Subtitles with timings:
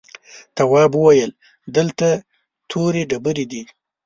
[0.55, 1.31] تواب وويل:
[1.75, 2.09] دلته
[2.69, 3.61] تورې ډبرې دي.